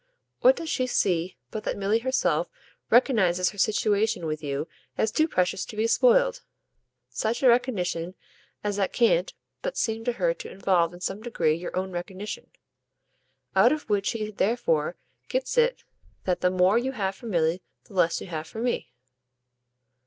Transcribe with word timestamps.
What 0.39 0.55
does 0.55 0.71
she 0.71 0.87
see 0.87 1.37
but 1.51 1.63
that 1.63 1.77
Milly 1.77 1.99
herself 1.99 2.49
recognises 2.89 3.51
her 3.51 3.59
situation 3.59 4.25
with 4.25 4.41
you 4.43 4.67
as 4.97 5.11
too 5.11 5.27
precious 5.27 5.63
to 5.65 5.75
be 5.75 5.85
spoiled? 5.85 6.41
Such 7.11 7.43
a 7.43 7.47
recognition 7.47 8.15
as 8.63 8.77
that 8.77 8.93
can't 8.93 9.31
but 9.61 9.77
seem 9.77 10.03
to 10.05 10.13
her 10.13 10.33
to 10.33 10.49
involve 10.49 10.91
in 10.91 11.01
some 11.01 11.21
degree 11.21 11.53
your 11.53 11.77
own 11.77 11.91
recognition. 11.91 12.49
Out 13.55 13.71
of 13.71 13.87
which 13.91 14.07
she 14.07 14.31
therefore 14.31 14.95
gets 15.29 15.55
it 15.55 15.83
that 16.23 16.41
the 16.41 16.49
more 16.49 16.79
you 16.79 16.93
have 16.93 17.13
for 17.13 17.27
Milly 17.27 17.61
the 17.83 17.93
less 17.93 18.19
you 18.21 18.25
have 18.25 18.47
for 18.47 18.57
me." 18.63 18.91